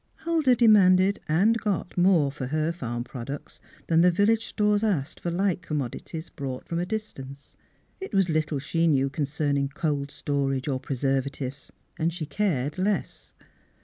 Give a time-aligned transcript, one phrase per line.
[0.15, 5.29] Huldah demanded and got more for her farm products than the village stores asked for
[5.29, 7.55] like commodities brought from a distance.
[7.99, 13.35] It was little she knew con cerning cold storage or preservatives, and she cared less.